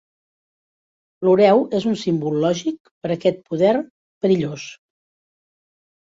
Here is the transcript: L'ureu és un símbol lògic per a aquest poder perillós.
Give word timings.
L'ureu 1.27 1.61
és 1.79 1.85
un 1.91 1.97
símbol 2.05 2.39
lògic 2.45 2.91
per 3.05 3.13
a 3.13 3.15
aquest 3.17 3.45
poder 3.53 3.75
perillós. 3.83 4.67